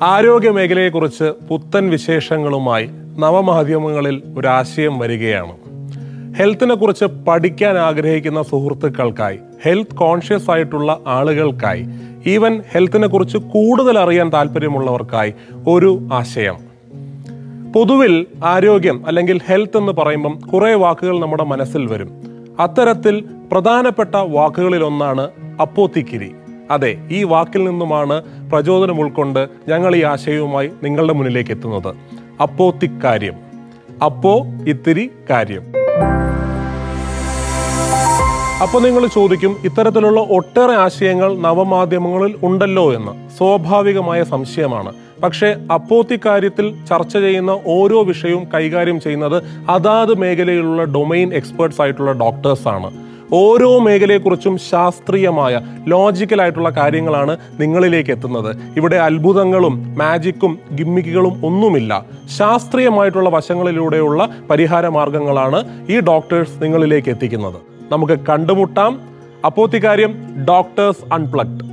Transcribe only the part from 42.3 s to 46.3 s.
ഉണ്ടല്ലോ എന്ന്. സ്വാഭാവികമായ സംശയമാണ്. പക്ഷേ അപ്പോത്തി